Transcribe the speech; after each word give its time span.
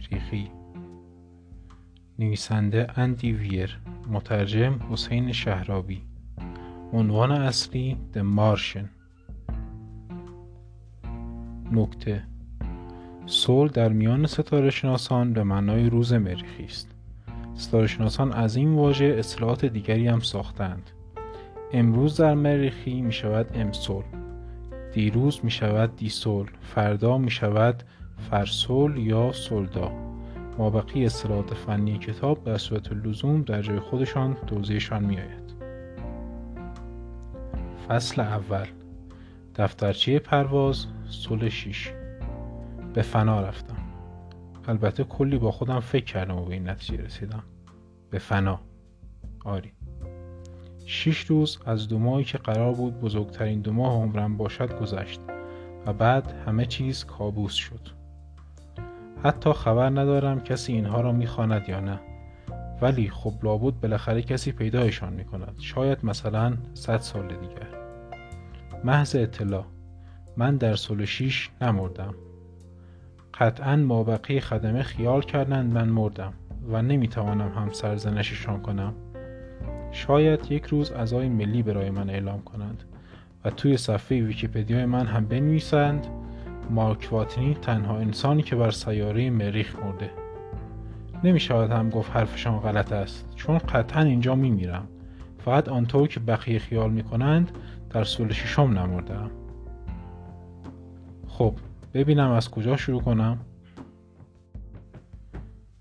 مریخی 0.00 0.50
نویسنده 2.18 2.98
اندی 2.98 3.32
ویر 3.32 3.78
مترجم 4.10 4.80
حسین 4.90 5.32
شهرابی. 5.32 6.02
عنوان 6.92 7.32
اصلی 7.32 7.96
د 8.12 8.18
مارشن 8.18 8.90
نکته 11.72 12.22
سول 13.26 13.68
در 13.68 13.88
میان 13.88 14.26
ستاره 14.26 14.70
شناسان 14.70 15.32
به 15.32 15.42
معنای 15.42 15.90
روز 15.90 16.12
مریخی 16.12 16.64
است. 16.64 16.90
ستاره 17.54 17.86
شناسان 17.86 18.32
از 18.32 18.56
این 18.56 18.74
واژه 18.74 19.16
اصطلاحات 19.18 19.64
دیگری 19.64 20.08
هم 20.08 20.20
ساختند. 20.20 20.90
امروز 21.72 22.16
در 22.16 22.34
مریخی 22.34 23.02
می 23.02 23.12
شود 23.12 23.46
امسول 23.54 24.04
دیروز 24.92 25.40
می 25.42 25.50
شود 25.50 25.96
دیسول 25.96 26.46
فردا 26.62 27.18
می 27.18 27.30
شود 27.30 27.82
فرسول 28.30 28.96
یا 28.96 29.32
سولدا 29.32 29.92
مابقی 30.58 31.06
اصطلاحات 31.06 31.54
فنی 31.54 31.98
کتاب 31.98 32.44
به 32.44 32.58
صورت 32.58 32.92
لزوم 32.92 33.42
در 33.42 33.62
جای 33.62 33.80
خودشان 33.80 34.36
توضیحشان 34.46 35.04
می 35.04 35.16
آید. 35.16 35.54
فصل 37.88 38.20
اول. 38.20 38.66
دفترچه 39.56 40.18
پرواز 40.18 40.86
سول 41.04 41.48
6 41.48 41.92
به 42.94 43.02
فنا 43.02 43.40
رفتم. 43.40 43.76
البته 44.68 45.04
کلی 45.04 45.38
با 45.38 45.50
خودم 45.50 45.80
فکر 45.80 46.04
کردم 46.04 46.36
و 46.36 46.44
به 46.44 46.54
این 46.54 46.68
نتیجه 46.68 47.04
رسیدم. 47.04 47.42
به 48.10 48.18
فنا. 48.18 48.60
آری. 49.44 49.72
شیش 50.86 51.18
روز 51.18 51.58
از 51.66 51.88
دو 51.88 51.98
ماهی 51.98 52.24
که 52.24 52.38
قرار 52.38 52.74
بود 52.74 53.00
بزرگترین 53.00 53.60
دو 53.60 53.72
ماه 53.72 53.92
عمرم 53.94 54.36
باشد 54.36 54.78
گذشت 54.80 55.20
و 55.86 55.92
بعد 55.92 56.32
همه 56.46 56.66
چیز 56.66 57.04
کابوس 57.04 57.54
شد. 57.54 57.99
حتی 59.24 59.52
خبر 59.52 59.90
ندارم 59.90 60.40
کسی 60.40 60.72
اینها 60.72 61.00
را 61.00 61.12
می‌خواند 61.12 61.68
یا 61.68 61.80
نه. 61.80 62.00
ولی 62.82 63.08
خب 63.08 63.32
لابد 63.42 63.74
بالاخره 63.80 64.22
کسی 64.22 64.52
پیدایشان 64.52 65.12
می‌کند. 65.12 65.54
شاید 65.58 65.98
مثلا 66.04 66.54
صد 66.74 66.98
سال 66.98 67.28
دیگر. 67.28 67.68
محض 68.84 69.16
اطلاع. 69.16 69.64
من 70.36 70.56
در 70.56 70.74
سال 70.74 71.04
شیش 71.04 71.50
نمردم. 71.60 72.14
قطعا 73.34 73.76
مابقی 73.76 74.40
خدمه 74.40 74.82
خیال 74.82 75.22
کردند 75.22 75.72
من 75.74 75.88
مردم 75.88 76.32
و 76.72 76.82
نمی‌توانم 76.82 77.52
هم 77.52 77.72
سرزنششان 77.72 78.62
کنم. 78.62 78.94
شاید 79.92 80.52
یک 80.52 80.64
روز 80.64 80.92
ازای 80.92 81.28
ملی 81.28 81.62
برای 81.62 81.90
من 81.90 82.10
اعلام 82.10 82.42
کنند 82.42 82.84
و 83.44 83.50
توی 83.50 83.76
صفحه 83.76 84.22
ویکیپدیای 84.22 84.84
من 84.84 85.06
هم 85.06 85.26
بنویسند 85.26 86.06
مارک 86.70 87.08
واتنی 87.12 87.54
تنها 87.54 87.98
انسانی 87.98 88.42
که 88.42 88.56
بر 88.56 88.70
سیاره 88.70 89.30
مریخ 89.30 89.76
مرده. 89.76 90.10
نمی 91.24 91.40
شود 91.40 91.70
هم 91.70 91.90
گفت 91.90 92.10
حرفشان 92.10 92.60
غلط 92.60 92.92
است 92.92 93.32
چون 93.36 93.58
قطعا 93.58 94.02
اینجا 94.02 94.34
می 94.34 94.50
میرم 94.50 94.88
فقط 95.38 95.68
آنطور 95.68 96.08
که 96.08 96.20
بقیه 96.20 96.58
خیال 96.58 96.90
می 96.90 97.02
کنند 97.02 97.50
در 97.90 98.04
سول 98.04 98.32
ششم 98.32 98.62
نمردم 98.62 99.30
خب 101.28 101.54
ببینم 101.94 102.30
از 102.30 102.50
کجا 102.50 102.76
شروع 102.76 103.02
کنم. 103.02 103.38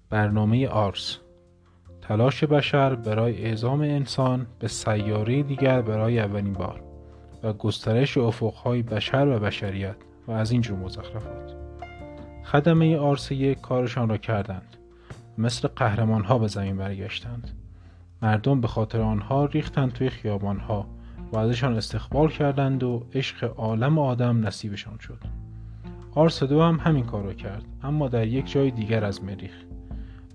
برنامه 0.09 0.67
آرس. 0.67 1.17
تلاش 2.01 2.43
بشر 2.43 2.95
برای 2.95 3.45
اعزام 3.45 3.81
انسان 3.81 4.47
به 4.59 4.67
سیاره 4.67 5.43
دیگر 5.43 5.81
برای 5.81 6.19
اولین 6.19 6.53
بار 6.53 6.83
و 7.43 7.53
گسترش 7.53 8.17
افقهای 8.17 8.83
بشر 8.83 9.27
و 9.27 9.39
بشریت 9.39 9.95
و 10.29 10.31
از 10.31 10.51
این 10.51 10.61
جور 10.61 10.77
مزخرفات. 10.77 11.55
خدمه 12.43 12.97
آرسه 12.97 13.55
کارشان 13.55 14.09
را 14.09 14.17
کردند. 14.17 14.77
مثل 15.37 15.67
قهرمان 15.67 16.23
ها 16.23 16.37
به 16.37 16.47
زمین 16.47 16.77
برگشتند. 16.77 17.49
مردم 18.21 18.61
به 18.61 18.67
خاطر 18.67 19.01
آنها 19.01 19.45
ریختند 19.45 19.91
توی 19.91 20.09
خیابان 20.09 20.59
ها 20.59 20.85
و 21.31 21.37
ازشان 21.37 21.77
استقبال 21.77 22.29
کردند 22.29 22.83
و 22.83 23.05
عشق 23.13 23.53
عالم 23.57 23.99
آدم 23.99 24.47
نصیبشان 24.47 24.97
شد. 24.99 25.23
آرس 26.15 26.43
دو 26.43 26.61
هم 26.61 26.79
همین 26.83 27.05
کار 27.05 27.23
را 27.23 27.33
کرد 27.33 27.63
اما 27.83 28.07
در 28.07 28.27
یک 28.27 28.51
جای 28.51 28.71
دیگر 28.71 29.05
از 29.05 29.23
مریخ. 29.23 29.53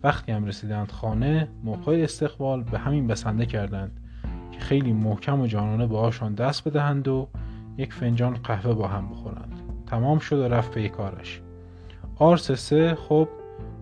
وقتی 0.02 0.32
هم 0.32 0.44
رسیدند 0.44 0.90
خانه 0.90 1.48
موقع 1.64 2.00
استقبال 2.02 2.62
به 2.62 2.78
همین 2.78 3.06
بسنده 3.06 3.46
کردند 3.46 4.00
که 4.52 4.60
خیلی 4.60 4.92
محکم 4.92 5.40
و 5.40 5.46
جانانه 5.46 5.86
باهاشان 5.86 6.34
دست 6.34 6.68
بدهند 6.68 7.08
و 7.08 7.28
یک 7.76 7.92
فنجان 7.92 8.34
قهوه 8.34 8.74
با 8.74 8.88
هم 8.88 9.08
بخورند. 9.08 9.33
تمام 9.94 10.18
شد 10.18 10.38
و 10.38 10.48
رفت 10.48 10.74
به 10.74 10.88
کارش. 10.88 11.40
آرس 12.16 12.52
سه 12.52 12.94
خب 12.94 13.28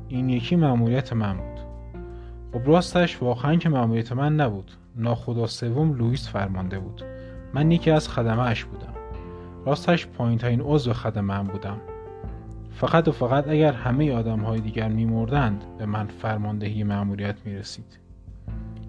این 0.09 0.29
یکی 0.29 0.57
معمولیت 0.57 1.13
من 1.13 1.37
بود. 1.37 1.61
خب 2.53 2.69
راستش 2.69 3.23
واقعا 3.23 3.57
که 3.57 3.69
معمولیت 3.69 4.13
من 4.13 4.37
نبود. 4.37 4.71
ناخدا 4.97 5.47
سوم 5.47 5.93
لوئیس 5.93 6.29
فرمانده 6.29 6.79
بود. 6.79 7.03
من 7.55 7.71
یکی 7.71 7.91
از 7.91 8.09
خدمه 8.09 8.43
اش 8.43 8.65
بودم. 8.65 8.95
راستش 9.67 10.07
پایین 10.07 10.39
ترین 10.39 10.61
عضو 10.61 10.93
خدمه 10.93 11.35
هم 11.35 11.47
بودم. 11.47 11.79
فقط 12.71 13.09
و 13.09 13.13
فقط 13.13 13.49
اگر 13.49 13.73
همه 13.73 14.13
آدم 14.13 14.41
های 14.41 14.61
دیگر 14.61 14.89
میمردند 14.89 15.65
به 15.79 15.87
من 15.87 16.07
فرماندهی 16.07 16.85
معمولیت 16.85 17.37
می 17.45 17.55
رسید 17.55 17.99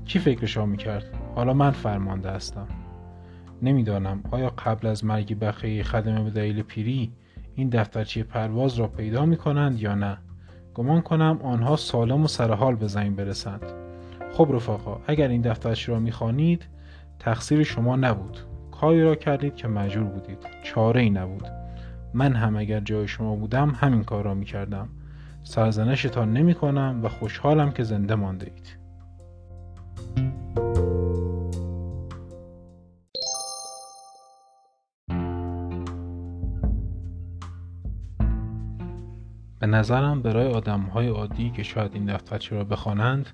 کی 0.05 0.19
فکرشا 0.19 0.65
می 0.65 0.77
کرد؟ 0.77 1.05
حالا 1.35 1.53
من 1.53 1.71
فرمانده 1.71 2.29
هستم. 2.29 2.67
نمی‌دانم. 3.63 4.23
آیا 4.31 4.53
قبل 4.65 4.87
از 4.87 5.05
مرگ 5.05 5.39
بقیه 5.39 5.83
خدمه 5.83 6.23
به 6.23 6.29
دلیل 6.29 6.61
پیری 6.61 7.11
این 7.55 7.69
دفترچه 7.69 8.23
پرواز 8.23 8.75
را 8.75 8.87
پیدا 8.87 9.25
می 9.25 9.37
کنند 9.37 9.79
یا 9.79 9.95
نه؟ 9.95 10.17
گمان 10.73 11.01
کنم 11.01 11.39
آنها 11.43 11.75
سالم 11.75 12.23
و 12.23 12.27
سرحال 12.27 12.75
به 12.75 12.87
زمین 12.87 13.15
برسند. 13.15 13.65
خب 14.33 14.49
رفقا 14.53 14.97
اگر 15.07 15.27
این 15.27 15.41
دفترچه 15.41 15.91
را 15.91 15.99
می‌خوانید 15.99 16.65
تقصیر 17.19 17.63
شما 17.63 17.95
نبود. 17.95 18.37
کاری 18.71 19.03
را 19.03 19.15
کردید 19.15 19.55
که 19.55 19.67
مجبور 19.67 20.07
بودید. 20.07 20.37
چاره 20.63 21.01
ای 21.01 21.09
نبود. 21.09 21.47
من 22.13 22.33
هم 22.33 22.55
اگر 22.55 22.79
جای 22.79 23.07
شما 23.07 23.35
بودم 23.35 23.69
همین 23.69 24.03
کار 24.03 24.23
را 24.23 24.33
می‌کردم. 24.33 24.89
سرزنشتان 25.43 26.33
نمی 26.33 26.53
کنم 26.53 26.99
و 27.03 27.09
خوشحالم 27.09 27.71
که 27.71 27.83
زنده 27.83 28.15
مانده 28.15 28.45
اید. 28.45 28.82
نظرم 39.73 40.21
برای 40.21 40.47
آدم 40.47 40.81
های 40.81 41.07
عادی 41.07 41.49
که 41.49 41.63
شاید 41.63 41.91
این 41.93 42.05
دفترچه 42.05 42.55
را 42.55 42.63
بخوانند 42.63 43.29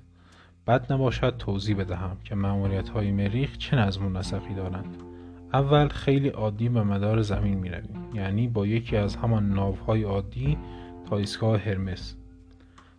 بد 0.66 0.92
نباشد 0.92 1.36
توضیح 1.36 1.76
بدهم 1.76 2.16
که 2.24 2.34
معمولیت 2.34 2.88
های 2.88 3.12
مریخ 3.12 3.58
چه 3.58 3.76
نظم 3.76 4.06
و 4.06 4.08
نسقی 4.08 4.54
دارند. 4.54 4.96
اول 5.52 5.88
خیلی 5.88 6.28
عادی 6.28 6.68
به 6.68 6.82
مدار 6.82 7.22
زمین 7.22 7.58
می 7.58 7.68
رویم 7.68 8.10
یعنی 8.14 8.48
با 8.48 8.66
یکی 8.66 8.96
از 8.96 9.16
همان 9.16 9.48
ناوهای 9.48 10.02
عادی 10.02 10.58
تا 11.10 11.16
ایستگاه 11.16 11.58
هرمس 11.58 12.16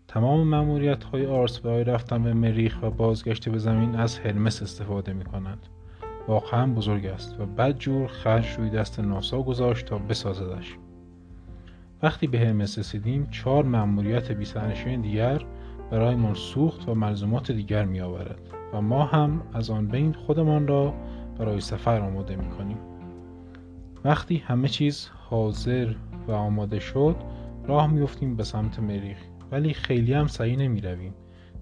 تمام 0.08 0.48
معمولیت 0.48 1.04
های 1.04 1.26
آرس 1.26 1.60
برای 1.60 1.84
رفتن 1.84 2.24
به 2.24 2.34
مریخ 2.34 2.78
و 2.82 2.90
بازگشت 2.90 3.50
به 3.50 3.58
زمین 3.58 3.96
از 3.96 4.20
هرمس 4.20 4.62
استفاده 4.62 5.14
می 5.14 5.26
کنند 5.26 5.68
واقعا 6.28 6.68
بزرگ 6.68 7.06
است 7.06 7.40
و 7.40 7.46
بد 7.46 7.78
جور 7.78 8.08
خرج 8.08 8.48
روی 8.58 8.70
دست 8.70 9.00
ناسا 9.00 9.42
گذاشت 9.42 9.86
تا 9.86 9.98
بسازدش. 9.98 10.78
وقتی 12.04 12.28
به 12.28 12.40
هرمس 12.40 12.80
رسیدیم 12.80 13.28
چهار 13.32 13.64
مأموریت 13.64 14.32
بیسرنشین 14.32 15.02
دیگر 15.02 15.42
برایمان 15.92 16.34
سوخت 16.34 16.90
و 16.90 16.96
ملزومات 16.96 17.52
دیگر 17.52 17.86
می 17.86 18.02
آورد 18.02 18.40
و 18.74 18.82
ما 18.82 19.06
هم 19.06 19.42
از 19.54 19.70
آن 19.70 19.88
بین 19.88 20.14
خودمان 20.14 20.68
را 20.68 20.94
برای 21.38 21.62
سفر 21.62 22.02
آماده 22.02 22.36
می 22.36 22.50
کنیم. 22.50 22.78
وقتی 24.04 24.38
همه 24.38 24.68
چیز 24.68 25.10
حاضر 25.30 25.94
و 26.28 26.32
آماده 26.32 26.80
شد 26.80 27.16
راه 27.68 27.88
میفتیم 27.88 28.36
به 28.36 28.44
سمت 28.44 28.80
مریخ 28.80 29.18
ولی 29.52 29.74
خیلی 29.74 30.14
هم 30.14 30.28
سعی 30.28 30.56
نمی 30.56 30.82
رویم. 30.82 31.14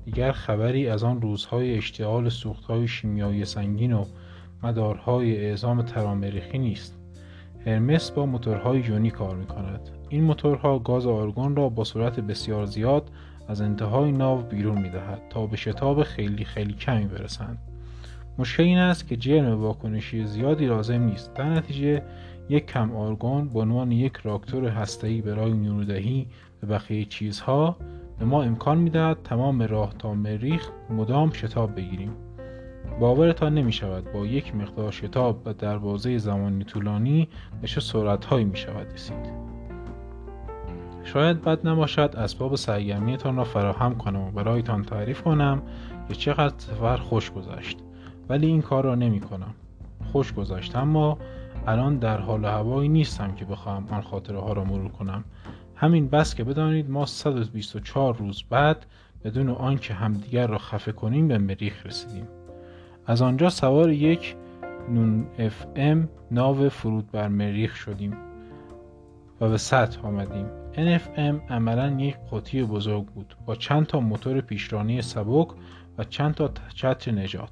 دیگر 0.06 0.32
خبری 0.32 0.88
از 0.90 1.04
آن 1.04 1.22
روزهای 1.22 1.78
اشتعال 1.78 2.30
سوختهای 2.30 2.88
شیمیایی 2.88 3.46
سنگین 3.46 3.94
و 3.94 4.06
مدارهای 4.64 5.46
اعزام 5.46 5.82
ترامریخی 5.82 6.58
نیست 6.58 6.99
هرمس 7.66 8.12
با 8.12 8.26
موتورهای 8.26 8.80
یونی 8.80 9.12
کار 9.12 9.36
می 9.36 9.46
کند 9.46 9.90
این 10.10 10.24
موتورها 10.24 10.80
گاز 10.80 11.08
آرگون 11.08 11.56
را 11.56 11.70
با 11.70 11.84
سرعت 11.84 12.20
بسیار 12.20 12.66
زیاد 12.66 13.12
از 13.48 13.62
انتهای 13.62 14.12
ناو 14.12 14.42
بیرون 14.42 14.82
می 14.82 14.90
دهد 14.90 15.22
تا 15.30 15.46
به 15.46 15.58
شتاب 15.58 16.04
خیلی 16.04 16.46
خیلی 16.46 16.74
کمی 16.74 17.06
برسند. 17.06 17.58
مشکل 18.38 18.64
این 18.64 18.78
است 18.78 19.08
که 19.08 19.18
جرم 19.18 19.62
واکنشی 19.62 20.26
زیادی 20.26 20.66
لازم 20.66 21.02
نیست. 21.04 21.34
در 21.34 21.50
نتیجه 21.50 22.02
یک 22.50 22.66
کم 22.66 22.96
آرگون 22.96 23.50
به 23.50 23.60
عنوان 23.60 23.92
یک 23.92 24.18
راکتور 24.18 24.68
هسته‌ای 24.68 25.22
برای 25.22 25.54
نیرودهی 25.54 26.28
به 26.62 26.68
بقیه 26.68 27.06
چیزها 27.06 27.76
به 28.20 28.26
ما 28.26 28.44
امکان 28.44 28.78
می‌دهد 28.78 29.18
تمام 29.24 29.62
راه 29.62 29.94
تا 30.00 30.14
مریخ 30.14 30.70
مدام 30.90 31.32
شتاب 31.32 31.76
بگیریم. 31.76 32.12
باورتان 33.00 33.54
نمی 33.54 33.72
شود 33.72 34.12
با 34.14 34.26
یک 34.26 34.56
مقدار 34.56 34.92
شتاب 34.92 35.42
و 35.46 35.54
دروازه 35.54 36.18
زمانی 36.18 36.64
طولانی 36.64 37.28
به 37.62 37.68
چه 37.68 37.82
سرعتهایی 37.82 38.46
می 38.46 38.58
شود 38.58 38.94
رسید. 38.94 39.50
شاید 41.04 41.42
بد 41.42 41.68
نباشد 41.68 42.16
اسباب 42.18 42.56
سرگرمیتان 42.56 43.36
را 43.36 43.44
فراهم 43.44 43.96
کنم 43.96 44.22
و 44.22 44.32
برایتان 44.32 44.84
تعریف 44.84 45.22
کنم 45.22 45.62
که 46.08 46.16
چقدر 46.16 46.56
سفر 46.58 46.98
خوش 46.98 47.32
گذشت. 47.32 47.78
ولی 48.30 48.48
این 48.48 48.62
کار 48.62 48.84
را 48.84 48.96
نمی 48.96 49.20
کنم 49.20 49.54
خوش 50.12 50.34
گذشت 50.34 50.76
اما 50.76 51.18
الان 51.68 51.98
در 51.98 52.18
حال 52.18 52.46
هوایی 52.46 52.90
نیستم 52.90 53.36
که 53.36 53.46
بخواهم 53.46 53.86
آن 53.92 54.02
خاطره 54.02 54.40
ها 54.40 54.54
را 54.54 54.64
مرور 54.64 54.92
کنم. 54.92 55.24
همین 55.76 56.08
بس 56.08 56.36
که 56.36 56.44
بدانید 56.44 56.90
ما 56.90 57.06
124 57.06 58.16
روز 58.18 58.44
بعد 58.50 58.86
بدون 59.24 59.50
آنکه 59.50 59.94
همدیگر 59.94 60.48
را 60.48 60.58
خفه 60.58 60.92
کنیم 60.92 61.28
به 61.28 61.38
مریخ 61.38 61.86
رسیدیم. 61.86 62.28
از 63.10 63.22
آنجا 63.22 63.50
سوار 63.50 63.92
یک 63.92 64.36
نون 64.90 65.28
اف 65.40 65.66
ام 65.76 66.10
ناو 66.32 66.70
فرود 66.70 67.12
بر 67.12 67.28
مریخ 67.28 67.76
شدیم 67.76 68.18
و 69.42 69.50
به 69.50 69.58
سطح 69.58 70.02
آمدیم. 70.02 70.46
NFM 70.74 71.52
عملا 71.52 71.90
یک 72.00 72.16
قوطی 72.30 72.64
بزرگ 72.64 73.06
بود 73.06 73.36
با 73.46 73.56
چند 73.56 73.86
تا 73.86 74.00
موتور 74.00 74.42
پیشرانی 74.42 75.02
سبک 75.02 75.48
و 75.98 76.04
چند 76.04 76.34
تا 76.34 76.52
چتر 76.76 77.12
نجات 77.12 77.50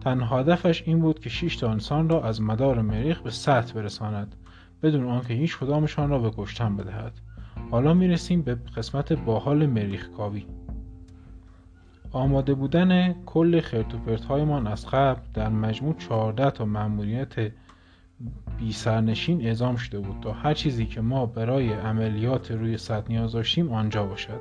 تنها 0.00 0.40
هدفش 0.40 0.82
این 0.86 1.00
بود 1.00 1.20
که 1.20 1.30
6 1.30 1.56
تا 1.56 1.70
انسان 1.70 2.08
را 2.08 2.22
از 2.24 2.42
مدار 2.42 2.80
مریخ 2.80 3.20
به 3.20 3.30
سطح 3.30 3.74
برساند 3.74 4.34
بدون 4.82 5.04
آنکه 5.04 5.34
هیچ 5.34 5.58
کدامشان 5.58 6.10
را 6.10 6.18
به 6.18 6.30
کشتن 6.36 6.76
بدهد. 6.76 7.12
حالا 7.70 7.94
می‌رسیم 7.94 8.42
به 8.42 8.54
قسمت 8.76 9.12
باحال 9.12 9.66
مریخ 9.66 10.08
کاوی 10.10 10.46
آماده 12.12 12.54
بودن 12.54 13.12
کل 13.26 13.60
خرتوپرت 13.60 14.24
هایمان 14.24 14.66
از 14.66 14.86
قبل 14.86 15.20
در 15.34 15.48
مجموع 15.48 15.94
14 15.94 16.50
تا 16.50 16.64
مأموریت 16.64 17.34
بی 18.58 18.72
سرنشین 18.72 19.46
اعزام 19.46 19.76
شده 19.76 19.98
بود 19.98 20.20
تا 20.22 20.32
هر 20.32 20.54
چیزی 20.54 20.86
که 20.86 21.00
ما 21.00 21.26
برای 21.26 21.72
عملیات 21.72 22.50
روی 22.50 22.78
سطح 22.78 23.08
نیاز 23.08 23.32
داشتیم 23.32 23.72
آنجا 23.72 24.06
باشد. 24.06 24.40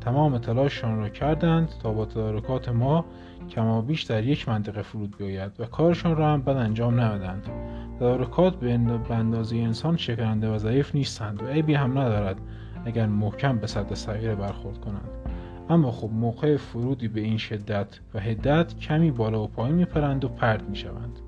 تمام 0.00 0.38
تلاششان 0.38 0.98
را 0.98 1.08
کردند 1.08 1.68
تا 1.82 1.92
با 1.92 2.04
تدارکات 2.04 2.68
ما 2.68 3.04
کما 3.50 3.82
بیش 3.82 4.02
در 4.02 4.24
یک 4.24 4.48
منطقه 4.48 4.82
فرود 4.82 5.16
بیاید 5.16 5.52
و 5.58 5.64
کارشان 5.64 6.16
را 6.16 6.32
هم 6.32 6.42
بد 6.42 6.56
انجام 6.56 7.00
ندادند 7.00 7.48
تدارکات 7.96 8.56
به 8.56 8.78
اندازه 9.10 9.56
انسان 9.56 9.96
شکننده 9.96 10.54
و 10.54 10.58
ضعیف 10.58 10.94
نیستند 10.94 11.42
و 11.42 11.46
عیبی 11.46 11.74
هم 11.74 11.98
ندارد 11.98 12.36
اگر 12.84 13.06
محکم 13.06 13.58
به 13.58 13.66
سطح 13.66 13.94
صغیر 13.94 14.34
برخورد 14.34 14.78
کنند. 14.80 15.27
اما 15.70 15.90
خب 15.90 16.10
موقع 16.12 16.56
فرودی 16.56 17.08
به 17.08 17.20
این 17.20 17.38
شدت 17.38 17.86
و 18.14 18.20
هدت 18.20 18.78
کمی 18.78 19.10
بالا 19.10 19.42
و 19.42 19.46
پایین 19.46 19.74
میپرند 19.74 20.24
و 20.24 20.28
پرد 20.28 20.68
می‌شوند. 20.68 21.18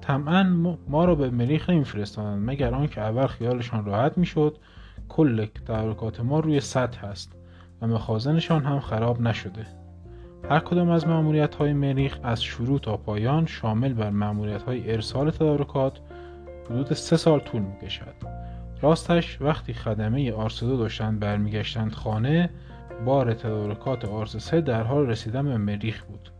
طمعا 0.00 0.42
ما 0.88 1.04
را 1.04 1.14
به 1.14 1.30
مریخ 1.30 1.70
نمیفرستانند 1.70 2.50
مگر 2.50 2.74
آنکه 2.74 3.00
اول 3.00 3.26
خیالشان 3.26 3.84
راحت 3.84 4.18
می‌شد. 4.18 4.56
کل 5.08 5.46
تحرکات 5.66 6.20
ما 6.20 6.40
روی 6.40 6.60
سطح 6.60 7.04
است 7.06 7.32
و 7.82 7.86
مخازنشان 7.86 8.64
هم 8.64 8.80
خراب 8.80 9.20
نشده. 9.20 9.66
هر 10.50 10.58
کدام 10.58 10.88
از 10.88 11.06
معمولیت 11.06 11.54
های 11.54 11.72
مریخ 11.72 12.18
از 12.22 12.42
شروع 12.42 12.78
تا 12.78 12.96
پایان 12.96 13.46
شامل 13.46 13.92
بر 13.92 14.10
معمولیت 14.10 14.62
های 14.62 14.92
ارسال 14.92 15.30
تدارکات 15.30 16.00
حدود 16.70 16.92
سه 16.92 17.16
سال 17.16 17.40
طول 17.40 17.62
می 17.62 17.76
کشد. 17.82 18.14
راستش 18.82 19.40
وقتی 19.40 19.72
خدمه 19.74 20.32
آرس 20.32 20.64
دو 20.64 20.76
داشتند 20.76 21.20
برمیگشتند 21.20 21.92
خانه 21.92 22.50
بار 23.04 23.34
تدارکات 23.34 24.04
آرس 24.04 24.36
سه 24.36 24.60
در 24.60 24.82
حال 24.82 25.06
رسیدن 25.06 25.42
به 25.42 25.56
مریخ 25.56 26.02
بود. 26.04 26.30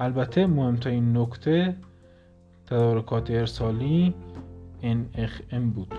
البته 0.00 0.46
مهمترین 0.46 1.16
نکته 1.16 1.74
تدارکات 2.66 3.30
ارسالی 3.30 4.14
NXM 4.82 5.74
بود. 5.74 5.94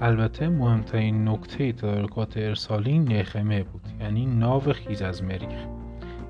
البته 0.00 0.48
مهمترین 0.48 1.28
نکته 1.28 1.72
تدارکات 1.72 2.36
ارسالی 2.36 2.98
نخمه 2.98 3.62
بود 3.62 3.82
یعنی 4.00 4.26
ناو 4.26 4.60
خیز 4.60 5.02
از 5.02 5.22
مریخ. 5.24 5.66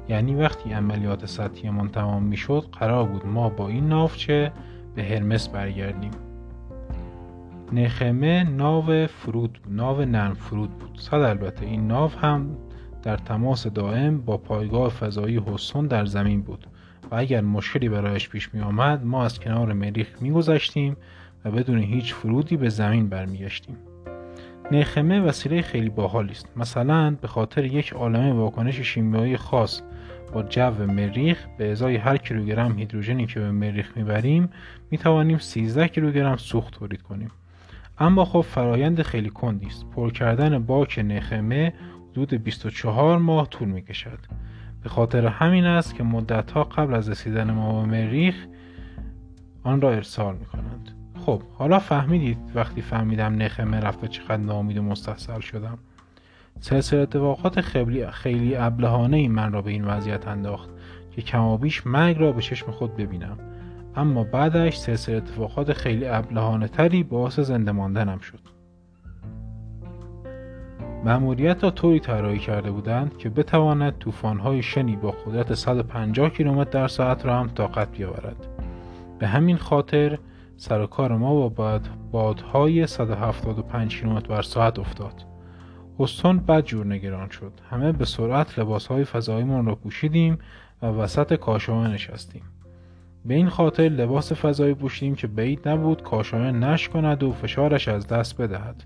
یعنی 0.09 0.35
وقتی 0.35 0.73
عملیات 0.73 1.27
سطحیمان 1.27 1.89
تمام 1.89 2.23
می‌شد 2.23 2.67
قرار 2.73 3.05
بود 3.05 3.27
ما 3.27 3.49
با 3.49 3.69
این 3.69 3.89
ناوچه 3.89 4.53
به 4.95 5.03
هرمس 5.03 5.49
برگردیم. 5.49 6.11
نخمه 7.73 8.45
ناو 8.45 9.07
فرود 9.07 9.59
ناو 9.69 10.01
نرم 10.05 10.35
فرود 10.35 10.79
بود. 10.79 11.01
صد 11.01 11.15
البته 11.15 11.67
این 11.67 11.87
ناو 11.87 12.11
هم 12.11 12.57
در 13.03 13.17
تماس 13.17 13.67
دائم 13.67 14.21
با 14.21 14.37
پایگاه 14.37 14.91
فضایی 14.91 15.43
حسون 15.47 15.87
در 15.87 16.05
زمین 16.05 16.43
بود 16.43 16.67
و 17.11 17.15
اگر 17.15 17.41
مشکلی 17.41 17.89
برایش 17.89 18.29
پیش 18.29 18.55
می 18.55 18.61
آمد 18.61 19.05
ما 19.05 19.25
از 19.25 19.41
کنار 19.41 19.73
مریخ 19.73 20.09
می 20.21 20.31
گذشتیم 20.31 20.97
و 21.45 21.51
بدون 21.51 21.79
هیچ 21.79 22.15
فرودی 22.15 22.57
به 22.57 22.69
زمین 22.69 23.09
برمیگشتیم. 23.09 23.77
نخمه 24.73 25.21
وسیله 25.21 25.63
خیلی 25.63 25.89
باحالی 25.89 26.31
است. 26.31 26.49
مثلا 26.57 27.17
به 27.21 27.29
خاطر 27.29 27.65
یک 27.65 27.93
عالمه 27.93 28.33
واکنش 28.33 28.81
شیمیایی 28.81 29.37
خاص 29.37 29.83
با 30.33 30.43
جو 30.43 30.87
مریخ 30.87 31.47
به 31.59 31.73
ازای 31.73 31.97
هر 31.97 32.17
کیلوگرم 32.17 32.79
هیدروژنی 32.79 33.27
که 33.27 33.41
به 33.41 33.51
مریخ 33.51 33.97
می‌بریم 33.97 34.49
می‌توانیم 34.91 35.39
13 35.39 35.89
کیلوگرم 35.89 36.37
سوخت 36.37 36.73
تولید 36.73 37.03
کنیم. 37.03 37.31
اما 37.99 38.25
خب 38.25 38.41
فرایند 38.41 39.03
خیلی 39.03 39.31
کندی 39.31 39.67
است 39.67 39.87
پر 39.91 40.11
کردن 40.11 40.59
باک 40.59 40.99
نخمه 40.99 41.73
حدود 42.11 42.35
24 42.35 43.19
ماه 43.19 43.49
طول 43.49 43.69
می‌کشد. 43.69 44.19
به 44.83 44.89
خاطر 44.89 45.27
همین 45.27 45.65
است 45.65 45.95
که 45.95 46.03
مدتها 46.03 46.65
قبل 46.65 46.95
از 46.95 47.09
رسیدن 47.09 47.51
ما 47.51 47.81
به 47.81 47.89
مریخ 47.89 48.47
آن 49.63 49.81
را 49.81 49.93
ارسال 49.93 50.37
می 50.37 50.47
کنند 50.47 50.91
خب 51.27 51.43
حالا 51.59 51.79
فهمیدید 51.79 52.39
وقتی 52.55 52.83
فهمیدم 52.83 53.43
نخمه 53.43 53.81
رفت 53.81 54.05
چقدر 54.05 54.37
نامید 54.37 54.79
و 54.79 54.83
مستحصل 54.83 55.41
شدم. 55.41 55.79
سلسله 56.61 57.01
اتفاقات 57.01 57.61
خیلی 57.61 58.11
خیلی 58.11 58.57
ابلهانه 58.57 59.17
ای 59.17 59.29
من 59.29 59.53
را 59.53 59.63
به 59.63 59.71
این 59.71 59.85
وضعیت 59.85 60.29
انداخت 60.29 60.71
که 61.11 61.23
کمابیش 61.23 61.87
مرگ 61.87 62.19
را 62.19 62.33
به 62.33 62.43
چشم 62.43 62.71
خود 62.71 62.97
ببینم. 62.97 63.39
اما 63.97 64.25
بعدش 64.25 64.77
سلسله 64.77 65.17
اتفاقات 65.17 65.73
خیلی 65.73 66.07
ابلهانه 66.07 66.69
تری 66.69 67.03
باعث 67.03 67.41
زنده 67.41 67.73
ماندنم 67.73 68.19
شد. 68.19 68.41
مأموریت 71.05 71.65
را 71.65 71.71
طوری 71.71 72.01
طراحی 72.01 72.39
کرده 72.39 72.71
بودند 72.71 73.17
که 73.17 73.29
بتواند 73.29 73.99
طوفان‌های 73.99 74.63
شنی 74.63 74.97
با 74.97 75.11
قدرت 75.11 75.55
150 75.55 76.31
کیلومتر 76.31 76.71
در 76.71 76.89
ساعت 76.89 77.27
را 77.27 77.41
هم 77.41 77.49
طاقت 77.49 77.91
بیاورد. 77.91 78.47
به 79.19 79.27
همین 79.27 79.57
خاطر 79.57 80.19
سر 80.57 80.87
کار 80.87 81.17
ما 81.17 81.49
با 81.49 81.81
بادهای 82.11 82.87
175 82.87 84.01
کیلومتر 84.01 84.29
بر 84.29 84.43
ساعت 84.43 84.79
افتاد. 84.79 85.25
هستون 86.01 86.39
بد 86.39 86.65
جور 86.65 86.87
نگران 86.87 87.29
شد. 87.29 87.53
همه 87.71 87.93
به 87.93 88.05
سرعت 88.05 88.59
لباسهای 88.59 89.05
فضاییمان 89.05 89.67
را 89.67 89.75
پوشیدیم 89.75 90.39
و 90.83 90.87
وسط 90.87 91.35
کاشانه 91.35 91.95
نشستیم. 91.95 92.43
به 93.25 93.35
این 93.35 93.49
خاطر 93.49 93.83
لباس 93.83 94.33
فضایی 94.33 94.75
پوشیدیم 94.75 95.15
که 95.15 95.27
بعید 95.27 95.69
نبود 95.69 96.03
کاشانه 96.03 96.53
نش 96.53 96.89
کند 96.89 97.23
و 97.23 97.33
فشارش 97.33 97.89
از 97.89 98.07
دست 98.07 98.41
بدهد. 98.41 98.85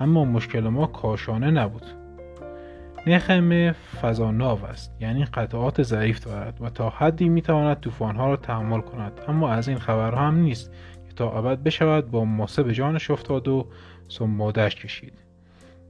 اما 0.00 0.24
مشکل 0.24 0.60
ما 0.60 0.86
کاشانه 0.86 1.50
نبود. 1.50 1.86
نخمه 3.06 3.72
فضاناو 3.72 4.64
است 4.64 4.96
یعنی 5.00 5.24
قطعات 5.24 5.82
ضعیف 5.82 6.24
دارد 6.24 6.58
و 6.60 6.70
تا 6.70 6.90
حدی 6.90 7.28
می‌تواند 7.28 7.80
طوفانها 7.80 8.28
را 8.28 8.36
تحمل 8.36 8.80
کند. 8.80 9.12
اما 9.28 9.50
از 9.50 9.68
این 9.68 9.78
خبرها 9.78 10.26
هم 10.28 10.36
نیست 10.36 10.70
که 11.08 11.14
تا 11.16 11.38
ابد 11.38 11.62
بشود 11.62 12.10
با 12.10 12.24
ماسه 12.24 12.62
به 12.62 12.74
جانش 12.74 13.10
افتاد 13.10 13.48
و 13.48 13.66
سنبادش 14.08 14.74
کشید. 14.74 15.12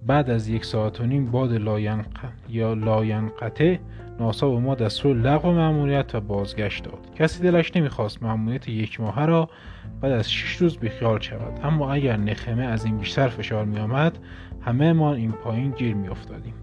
بعد 0.06 0.30
از 0.30 0.48
یک 0.48 0.64
ساعت 0.64 1.00
و 1.00 1.04
نیم 1.04 1.30
باد 1.30 1.52
لاینق... 1.52 2.06
یا 2.48 2.74
لاینقطع 2.74 3.76
ناسا 4.20 4.50
به 4.50 4.58
ما 4.58 4.74
دستور 4.74 5.16
لغو 5.16 5.52
مأموریت 5.52 6.14
و 6.14 6.20
بازگشت 6.20 6.84
داد. 6.84 7.14
کسی 7.14 7.42
دلش 7.42 7.76
نمی‌خواست 7.76 8.22
مأموریت 8.22 8.68
یک 8.68 9.00
ماه 9.00 9.26
را 9.26 9.48
بعد 10.00 10.12
از 10.12 10.30
شش 10.30 10.56
روز 10.56 10.78
بیخیال 10.78 11.20
شود. 11.20 11.60
اما 11.62 11.92
اگر 11.92 12.16
نخمه 12.16 12.64
از 12.64 12.84
این 12.84 12.98
بیشتر 12.98 13.28
فشار 13.28 13.64
میآمد 13.64 14.18
همه 14.60 14.92
ما 14.92 15.14
این 15.14 15.32
پایین 15.32 15.70
گیر 15.70 15.94
میافتادیم. 15.94 16.54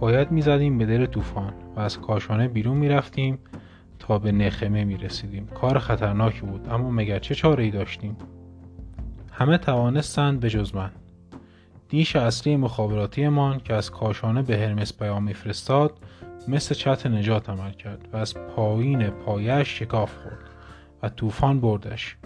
باید 0.00 0.30
می‌زدیم 0.30 0.78
به 0.78 0.86
دل 0.86 1.06
طوفان 1.06 1.52
و 1.76 1.80
از 1.80 2.00
کاشانه 2.00 2.48
بیرون 2.48 2.76
می‌رفتیم 2.76 3.38
تا 3.98 4.18
به 4.18 4.32
نخمه 4.32 4.84
می 4.84 4.96
رسیدیم 4.96 5.46
کار 5.46 5.78
خطرناکی 5.78 6.40
بود 6.40 6.68
اما 6.70 6.90
مگر 6.90 7.18
چه 7.18 7.34
چاره 7.34 7.64
ای 7.64 7.70
داشتیم. 7.70 8.16
همه 9.32 9.58
توانستند 9.58 10.40
به 10.40 10.50
جز 10.50 10.74
من. 10.74 10.90
دیش 11.92 12.16
اصلی 12.16 12.56
مخابراتیمان 12.56 13.60
که 13.60 13.74
از 13.74 13.90
کاشانه 13.90 14.42
به 14.42 14.58
هرمس 14.58 14.98
پیام 14.98 15.24
میفرستاد 15.24 15.92
مثل 16.48 16.74
چت 16.74 17.06
نجات 17.06 17.50
عمل 17.50 17.70
کرد 17.70 18.08
و 18.12 18.16
از 18.16 18.34
پایین 18.34 19.10
پایش 19.10 19.78
شکاف 19.78 20.14
خورد 20.14 20.38
و 21.02 21.08
طوفان 21.08 21.60
بردش. 21.60 22.16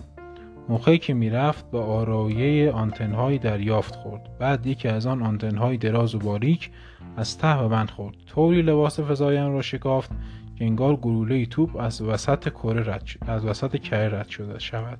موقعی 0.68 0.98
که 0.98 1.14
می‌رفت 1.14 1.70
به 1.70 1.78
آرایه 1.78 2.72
آنتنهایی 2.72 3.38
دریافت 3.38 3.96
خورد. 3.96 4.38
بعد 4.38 4.66
یکی 4.66 4.88
از 4.88 5.06
آن 5.06 5.22
آنتنهای 5.22 5.76
دراز 5.76 6.14
و 6.14 6.18
باریک 6.18 6.70
از 7.16 7.38
ته 7.38 7.56
به 7.56 7.68
بند 7.68 7.90
خورد. 7.90 8.16
طوری 8.26 8.62
لباس 8.62 9.00
فضایان 9.00 9.52
را 9.52 9.62
شکافت 9.62 10.10
که 10.58 10.64
انگار 10.64 10.96
گلوله 10.96 11.46
توپ 11.46 11.76
از 11.76 12.02
وسط 12.02 12.48
کره 12.48 12.94
رد 12.94 13.08
از 13.26 13.44
وسط 13.44 13.76
کره 13.76 14.18
رد 14.18 14.28
شده 14.28 14.58
شود. 14.58 14.98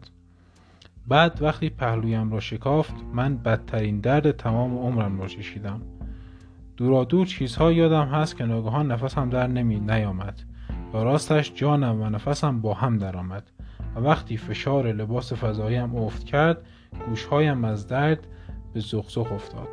بعد 1.09 1.43
وقتی 1.43 1.71
پهلویم 1.71 2.33
را 2.33 2.41
شکافت 2.41 2.95
من 3.13 3.37
بدترین 3.37 4.01
درد 4.01 4.31
تمام 4.31 4.79
عمرم 4.79 5.21
را 5.21 5.29
چشیدم. 5.29 5.83
دورا 6.77 7.05
دور 7.05 7.27
چیزها 7.27 7.73
یادم 7.73 8.09
هست 8.09 8.37
که 8.37 8.45
ناگهان 8.45 8.93
نفسم 8.93 9.31
در 9.31 9.47
نمی 9.47 9.81
نیامد. 9.81 10.43
یا 10.95 11.03
راستش 11.03 11.53
جانم 11.55 12.03
و 12.03 12.11
نفسم 12.11 12.61
با 12.61 12.75
هم 12.75 12.99
درآمد 12.99 13.51
و 13.97 14.01
وقتی 14.01 14.37
فشار 14.37 14.93
لباس 14.93 15.33
فضاییم 15.33 15.97
افت 15.97 16.25
کرد 16.25 16.67
گوشهایم 17.09 17.65
از 17.65 17.87
درد 17.87 18.27
به 18.75 18.81
زغزغ 18.81 19.33
افتاد. 19.33 19.69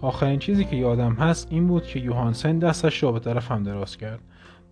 آخرین 0.00 0.38
چیزی 0.38 0.64
که 0.64 0.76
یادم 0.76 1.12
هست 1.12 1.48
این 1.50 1.66
بود 1.66 1.86
که 1.86 1.98
یوهانسن 2.00 2.58
دستش 2.58 3.02
را 3.02 3.12
به 3.12 3.20
طرفم 3.20 3.62
دراز 3.62 3.96
کرد. 3.96 4.20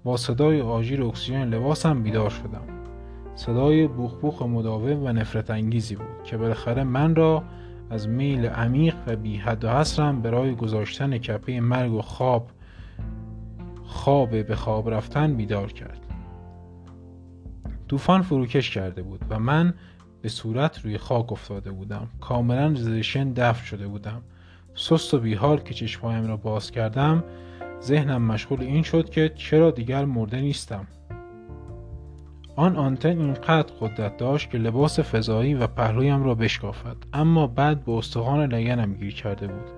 با 0.05 0.17
صدای 0.17 0.61
آژیر 0.61 1.03
اکسیژن 1.03 1.49
لباسم 1.49 2.03
بیدار 2.03 2.31
شدم. 2.31 2.63
صدای 3.41 3.87
بوخ 3.87 4.43
مداوم 4.43 5.05
و 5.05 5.13
نفرت 5.13 5.51
انگیزی 5.51 5.97
بود 5.97 6.25
که 6.25 6.37
بالاخره 6.37 6.85
من 6.85 7.15
را 7.15 7.43
از 7.91 8.09
میل 8.09 8.47
عمیق 8.47 8.95
و 9.07 9.17
بی 9.17 9.37
حد 9.37 9.65
و 9.65 9.69
حسرم 9.69 10.23
برای 10.23 10.55
گذاشتن 10.55 11.19
کپه 11.19 11.61
مرگ 11.61 11.93
و 11.93 12.03
خواب 12.03 12.51
خواب 13.85 14.43
به 14.43 14.57
خواب 14.57 14.91
رفتن 14.91 15.35
بیدار 15.35 15.73
کرد. 15.73 16.01
طوفان 17.89 18.23
فروکش 18.23 18.71
کرده 18.71 19.03
بود 19.03 19.25
و 19.31 19.39
من 19.39 19.75
به 20.23 20.29
صورت 20.29 20.85
روی 20.85 20.99
خاک 20.99 21.33
افتاده 21.33 21.71
بودم. 21.71 22.09
کاملا 22.21 22.75
زشن 22.75 23.33
دفن 23.33 23.65
شده 23.65 23.87
بودم. 23.87 24.23
سست 24.75 25.15
و 25.15 25.19
بیحال 25.19 25.59
که 25.59 25.75
چشمهایم 25.75 26.27
را 26.27 26.37
باز 26.37 26.71
کردم 26.71 27.25
ذهنم 27.83 28.23
مشغول 28.23 28.61
این 28.61 28.83
شد 28.83 29.11
که 29.11 29.33
چرا 29.37 29.71
دیگر 29.71 30.05
مرده 30.05 30.41
نیستم. 30.41 30.87
آن 32.57 32.77
آنتن 32.77 33.19
اینقدر 33.19 33.73
قدرت 33.81 34.17
داشت 34.17 34.51
که 34.51 34.59
لباس 34.59 35.01
فضایی 35.01 35.55
و 35.55 35.67
پهلویم 35.67 36.23
را 36.23 36.35
بشکافد 36.35 36.97
اما 37.13 37.47
بعد 37.47 37.85
به 37.85 37.93
استخوان 37.93 38.53
لگنم 38.55 38.95
گیر 38.95 39.15
کرده 39.15 39.47
بود. 39.47 39.71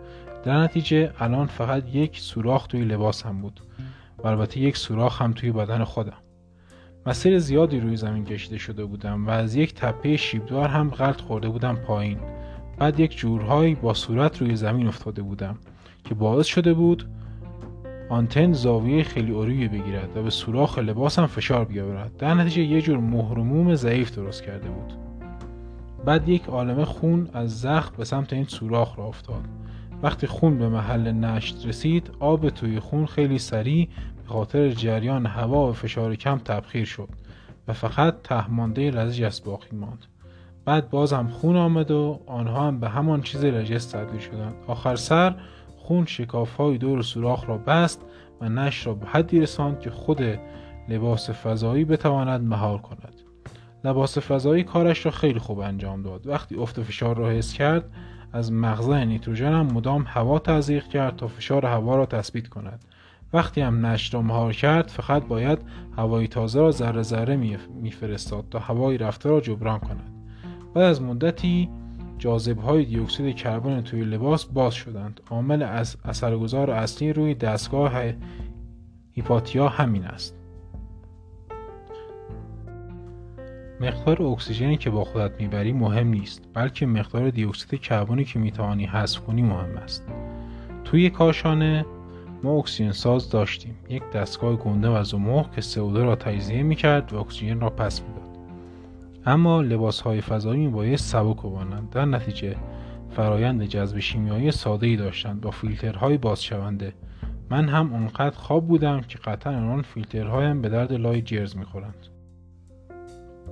در 0.44 0.56
نتیجه 0.56 1.12
الان 1.18 1.46
فقط 1.46 1.94
یک 1.94 2.20
سوراخ 2.20 2.66
توی 2.66 2.84
لباسم 2.84 3.40
بود 3.40 3.60
و 4.18 4.26
البته 4.26 4.60
یک 4.60 4.76
سوراخ 4.76 5.22
هم 5.22 5.32
توی 5.32 5.52
بدن 5.52 5.84
خودم. 5.84 6.16
مسیر 7.06 7.38
زیادی 7.38 7.80
روی 7.80 7.96
زمین 7.96 8.24
کشیده 8.24 8.58
شده 8.58 8.84
بودم 8.84 9.26
و 9.26 9.30
از 9.30 9.54
یک 9.54 9.74
تپه 9.74 10.16
شیبدار 10.16 10.68
هم 10.68 10.90
غلط 10.90 11.20
خورده 11.20 11.48
بودم 11.48 11.76
پایین. 11.76 12.18
بعد 12.78 13.00
یک 13.00 13.16
جورهایی 13.16 13.74
با 13.74 13.94
صورت 13.94 14.40
روی 14.42 14.56
زمین 14.56 14.86
افتاده 14.86 15.22
بودم 15.22 15.58
که 16.04 16.14
باعث 16.14 16.46
شده 16.46 16.74
بود 16.74 17.08
آنتن 18.10 18.52
زاویه 18.52 19.02
خیلی 19.02 19.32
عروی 19.32 19.68
بگیرد 19.68 20.16
و 20.16 20.22
به 20.22 20.30
سوراخ 20.30 20.78
لباسم 20.78 21.26
فشار 21.26 21.64
بیاورد. 21.64 22.16
در 22.16 22.34
نتیجه 22.34 22.62
یه 22.62 22.82
جور 22.82 22.98
مهرموم 22.98 23.74
ضعیف 23.74 24.16
درست 24.16 24.42
کرده 24.42 24.68
بود. 24.68 24.92
بعد 26.04 26.28
یک 26.28 26.46
عالمه 26.46 26.84
خون 26.84 27.28
از 27.32 27.60
زخم 27.60 27.94
به 27.98 28.04
سمت 28.04 28.32
این 28.32 28.44
سوراخ 28.44 28.98
را 28.98 29.04
افتاد. 29.04 29.44
وقتی 30.02 30.26
خون 30.26 30.58
به 30.58 30.68
محل 30.68 31.12
نشت 31.12 31.66
رسید 31.66 32.10
آب 32.20 32.50
توی 32.50 32.80
خون 32.80 33.06
خیلی 33.06 33.38
سریع 33.38 33.88
به 34.22 34.28
خاطر 34.28 34.70
جریان 34.70 35.26
هوا 35.26 35.70
و 35.70 35.72
فشار 35.72 36.14
کم 36.14 36.38
تبخیر 36.38 36.84
شد 36.84 37.08
و 37.68 37.72
فقط 37.72 38.22
تهمانده 38.22 39.00
از 39.00 39.42
باقی 39.44 39.76
ماند. 39.76 40.06
بعد 40.64 40.90
باز 40.90 41.12
هم 41.12 41.28
خون 41.28 41.56
آمد 41.56 41.90
و 41.90 42.20
آنها 42.26 42.66
هم 42.66 42.80
به 42.80 42.88
همان 42.88 43.22
چیز 43.22 43.44
رجس 43.44 43.86
تبدیل 43.86 44.20
شدند. 44.20 44.54
آخر 44.66 44.96
سر 44.96 45.34
خون 45.82 46.06
شکاف 46.06 46.56
های 46.56 46.78
دور 46.78 47.02
سوراخ 47.02 47.48
را 47.48 47.58
بست 47.58 48.00
و 48.40 48.48
نش 48.48 48.86
را 48.86 48.94
به 48.94 49.06
حدی 49.06 49.40
رساند 49.40 49.80
که 49.80 49.90
خود 49.90 50.20
لباس 50.88 51.30
فضایی 51.30 51.84
بتواند 51.84 52.44
مهار 52.44 52.78
کند. 52.78 53.14
لباس 53.84 54.18
فضایی 54.18 54.64
کارش 54.64 55.06
را 55.06 55.12
خیلی 55.12 55.38
خوب 55.38 55.58
انجام 55.58 56.02
داد. 56.02 56.26
وقتی 56.26 56.56
افت 56.56 56.82
فشار 56.82 57.16
را 57.16 57.30
حس 57.30 57.52
کرد 57.52 57.90
از 58.32 58.52
مغزه 58.52 59.04
نیتروژن 59.04 59.52
هم 59.52 59.66
مدام 59.66 60.04
هوا 60.06 60.38
تزریق 60.38 60.88
کرد 60.88 61.16
تا 61.16 61.26
فشار 61.26 61.66
هوا 61.66 61.96
را 61.96 62.06
تثبیت 62.06 62.48
کند. 62.48 62.84
وقتی 63.32 63.60
هم 63.60 63.86
نش 63.86 64.14
را 64.14 64.22
مهار 64.22 64.52
کرد 64.52 64.88
فقط 64.88 65.26
باید 65.26 65.58
هوای 65.96 66.28
تازه 66.28 66.60
را 66.60 66.70
ذره 66.70 67.02
ذره 67.02 67.36
میفرستاد 67.80 68.44
تا 68.50 68.58
هوای 68.58 68.98
رفته 68.98 69.28
را 69.28 69.40
جبران 69.40 69.78
کند. 69.78 70.12
بعد 70.74 70.84
از 70.84 71.02
مدتی 71.02 71.68
جاذب 72.22 72.58
های 72.58 72.84
دیوکسید 72.84 73.36
کربن 73.36 73.80
توی 73.80 74.04
لباس 74.04 74.44
باز 74.44 74.74
شدند. 74.74 75.20
عامل 75.30 75.62
از 75.62 75.96
اثرگذار 76.04 76.70
اصلی 76.70 77.12
روی 77.12 77.34
دستگاه 77.34 77.92
هیپاتیا 79.12 79.68
همین 79.68 80.04
است. 80.04 80.36
مقدار 83.80 84.22
اکسیژنی 84.22 84.76
که 84.76 84.90
با 84.90 85.04
خودت 85.04 85.40
می‌بری 85.40 85.72
مهم 85.72 86.08
نیست 86.08 86.42
بلکه 86.54 86.86
مقدار 86.86 87.30
دیوکسید 87.30 87.80
کربنی 87.80 88.24
که 88.24 88.38
می‌توانی 88.38 88.86
حذف 88.86 89.20
کنی 89.20 89.42
مهم 89.42 89.76
است. 89.76 90.08
توی 90.84 91.10
کاشانه 91.10 91.86
ما 92.42 92.58
اکسیژن 92.58 92.92
ساز 92.92 93.30
داشتیم. 93.30 93.74
یک 93.88 94.02
دستگاه 94.14 94.56
گنده 94.56 94.88
و 94.88 95.04
زمخ 95.04 95.50
که 95.50 95.60
CO2 95.60 95.96
را 95.96 96.16
تجزیه 96.16 96.62
می‌کرد 96.62 97.12
و 97.12 97.18
اکسیژن 97.18 97.60
را 97.60 97.70
پس 97.70 98.02
می‌داد. 98.02 98.21
اما 99.26 99.62
لباس 99.62 100.00
های 100.00 100.20
فضایی 100.20 100.66
میبایست 100.66 101.04
سبک 101.04 101.42
بمانند. 101.42 101.90
در 101.90 102.04
نتیجه 102.04 102.56
فرایند 103.10 103.64
جذب 103.64 103.98
شیمیایی 103.98 104.50
ساده 104.50 104.86
ای 104.86 104.96
داشتند. 104.96 105.40
با 105.40 105.50
فیلترهای 105.50 106.18
بازشونده 106.18 106.92
من 107.50 107.68
هم 107.68 107.92
اونقدر 107.92 108.36
خواب 108.36 108.68
بودم 108.68 109.00
که 109.00 109.18
قطعا 109.18 109.72
الان 109.72 109.82
فیلترهایم 109.82 110.62
به 110.62 110.68
درد 110.68 110.92
لای 110.92 111.22
جرز 111.22 111.56
می‌خورند. 111.56 112.06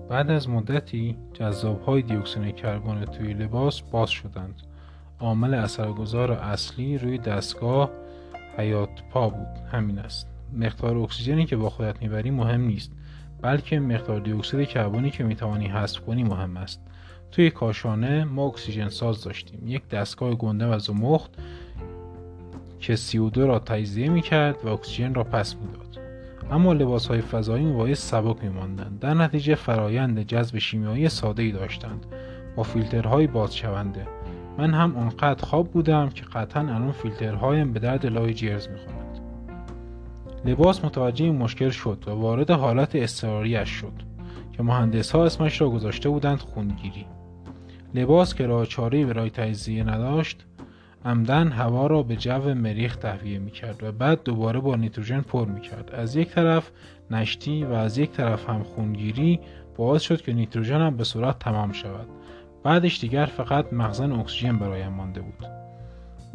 بعد 0.08 0.30
از 0.30 0.48
مدتی 0.48 1.16
جاذب 1.32 1.82
های 1.82 2.02
دیوکسید 2.02 2.50
کربن 2.50 3.04
توی 3.04 3.32
لباس 3.32 3.80
باز 3.80 4.10
شدند. 4.10 4.62
عامل 5.20 5.54
اثرگذار 5.54 6.32
اصلی 6.32 6.98
روی 6.98 7.18
دستگاه 7.18 7.90
حیات 8.58 9.02
پا 9.10 9.28
بود. 9.28 9.58
همین 9.72 9.98
است. 9.98 10.28
مقدار 10.52 10.96
اکسیژنی 10.96 11.46
که 11.46 11.56
با 11.56 11.70
خودت 11.70 12.02
می‌بری 12.02 12.30
مهم 12.30 12.60
نیست. 12.60 12.92
بلکه 13.42 13.80
مقدار 13.80 14.20
دیوکسید 14.20 14.68
کربنی 14.68 15.10
که 15.10 15.24
می‌توانی 15.24 15.66
حذف 15.66 16.00
کنی 16.00 16.24
مهم 16.24 16.56
است. 16.56 16.80
توی 17.30 17.50
کاشانه 17.50 18.24
ما 18.24 18.46
اکسیژن 18.46 18.88
ساز 18.88 19.24
داشتیم. 19.24 19.62
یک 19.66 19.88
دستگاه 19.88 20.34
گنده 20.34 20.66
و 20.66 20.78
زمخت 20.78 21.30
که 22.80 22.96
CO2 22.96 23.36
را 23.36 23.58
تجزیه 23.58 24.08
می‌کرد 24.08 24.64
و 24.64 24.68
اکسیژن 24.68 25.14
را 25.14 25.24
پس 25.24 25.56
می‌داد. 25.56 26.00
اما 26.50 26.72
لباس 26.72 27.06
های 27.06 27.20
فضایی 27.20 27.64
میبایست 27.64 28.02
سبک 28.02 28.44
میماندند. 28.44 28.98
در 28.98 29.14
نتیجه 29.14 29.54
فرایند 29.54 30.22
جذب 30.26 30.58
شیمیایی 30.58 31.08
ساده 31.08 31.42
ای 31.42 31.52
داشتند. 31.52 32.06
با 32.56 32.62
فیلترهای 32.62 33.26
بازشونده. 33.26 34.06
من 34.58 34.74
هم 34.74 34.96
آنقدر 34.96 35.46
خواب 35.46 35.70
بودم 35.70 36.08
که 36.08 36.24
قطعا 36.24 36.62
الان 36.62 36.92
فیلترهایم 36.92 37.72
به 37.72 37.80
درد 37.80 38.06
لای 38.06 38.34
جرز 38.34 38.68
می‌خورد. 38.68 39.09
لباس 40.44 40.84
متوجه 40.84 41.24
این 41.24 41.36
مشکل 41.36 41.70
شد 41.70 42.04
و 42.06 42.10
وارد 42.10 42.50
حالت 42.50 42.90
اضطراریاش 42.94 43.68
شد 43.68 43.92
که 44.52 44.62
مهندس 44.62 45.10
ها 45.10 45.24
اسمش 45.24 45.60
را 45.60 45.70
گذاشته 45.70 46.08
بودند 46.08 46.38
خونگیری. 46.38 47.06
لباس 47.94 48.34
که 48.34 48.46
راه 48.46 48.66
چاره 48.66 49.06
برای 49.06 49.30
تجزیه 49.30 49.84
نداشت 49.84 50.44
عمدن 51.04 51.48
هوا 51.48 51.86
را 51.86 52.02
به 52.02 52.16
جو 52.16 52.54
مریخ 52.54 52.96
تهویه 52.96 53.38
می 53.38 53.50
کرد 53.50 53.82
و 53.82 53.92
بعد 53.92 54.22
دوباره 54.22 54.60
با 54.60 54.76
نیتروژن 54.76 55.20
پر 55.20 55.46
می 55.46 55.60
کرد. 55.60 55.90
از 55.94 56.16
یک 56.16 56.28
طرف 56.28 56.70
نشتی 57.10 57.64
و 57.64 57.72
از 57.72 57.98
یک 57.98 58.10
طرف 58.10 58.48
هم 58.48 58.62
خونگیری 58.62 59.40
باعث 59.76 60.02
شد 60.02 60.22
که 60.22 60.32
نیتروژن 60.32 60.80
هم 60.80 60.96
به 60.96 61.04
صورت 61.04 61.38
تمام 61.38 61.72
شود. 61.72 62.06
بعدش 62.62 63.00
دیگر 63.00 63.26
فقط 63.26 63.72
مخزن 63.72 64.12
اکسیژن 64.12 64.58
برایم 64.58 64.92
مانده 64.92 65.20
بود. 65.20 65.59